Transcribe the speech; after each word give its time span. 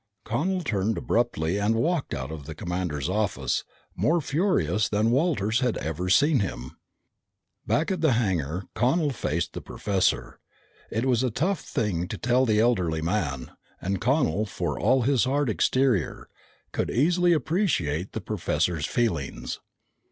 Connel 0.23 0.63
turned 0.63 0.97
abruptly 0.97 1.59
and 1.59 1.75
walked 1.75 2.15
out 2.15 2.31
of 2.31 2.47
the 2.47 2.55
commander's 2.55 3.07
office, 3.07 3.63
more 3.95 4.19
furious 4.19 4.89
than 4.89 5.11
Walters 5.11 5.59
had 5.59 5.77
ever 5.77 6.09
seen 6.09 6.39
him. 6.39 6.71
Back 7.67 7.91
at 7.91 8.01
the 8.01 8.13
hangar, 8.13 8.65
Connel 8.73 9.11
faced 9.11 9.53
the 9.53 9.61
professor. 9.61 10.39
It 10.89 11.05
was 11.05 11.21
a 11.21 11.29
tough 11.29 11.61
thing 11.61 12.07
to 12.07 12.17
tell 12.17 12.47
the 12.47 12.59
elderly 12.59 13.03
man, 13.03 13.51
and 13.79 14.01
Connel, 14.01 14.47
for 14.47 14.79
all 14.79 15.03
his 15.03 15.25
hard 15.25 15.51
exterior, 15.51 16.27
could 16.71 16.89
easily 16.89 17.31
appreciate 17.33 18.13
the 18.13 18.21
professor's 18.21 18.87
feelings. 18.87 19.59